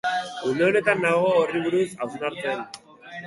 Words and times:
Une 0.51 0.63
honetan 0.67 1.03
nago 1.07 1.27
horri 1.33 1.61
buruz 1.67 1.85
hausnartzen. 2.05 2.65